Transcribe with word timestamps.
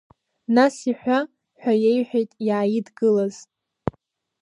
Нас 0.55 0.75
иҳәа, 0.89 1.19
ҳәа 1.59 1.73
иеиҳәеит 1.83 2.31
иааидгылаз… 2.47 3.35